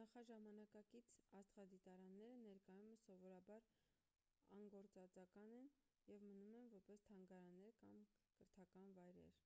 նախաժամանակակից 0.00 1.08
աստղադիտարանները 1.38 2.36
ներկայումս 2.42 3.02
սովորաբար 3.08 3.66
անգործածական 4.58 5.50
են 5.56 5.66
և 6.12 6.26
մնում 6.28 6.54
են 6.60 6.70
որպես 6.76 7.04
թանգարաններ 7.08 7.76
կամ 7.82 8.04
կրթական 8.42 8.94
վայրեր 9.00 9.42